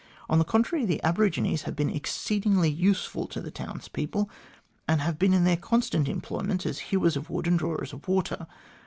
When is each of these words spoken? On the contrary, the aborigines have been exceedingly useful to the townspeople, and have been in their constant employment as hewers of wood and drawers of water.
On 0.31 0.39
the 0.39 0.43
contrary, 0.43 0.83
the 0.83 0.99
aborigines 1.03 1.61
have 1.61 1.75
been 1.75 1.91
exceedingly 1.91 2.71
useful 2.71 3.27
to 3.27 3.39
the 3.39 3.51
townspeople, 3.51 4.31
and 4.87 4.99
have 4.99 5.19
been 5.19 5.31
in 5.31 5.43
their 5.43 5.57
constant 5.57 6.09
employment 6.09 6.65
as 6.65 6.79
hewers 6.89 7.15
of 7.15 7.29
wood 7.29 7.45
and 7.45 7.59
drawers 7.59 7.93
of 7.93 8.07
water. 8.07 8.47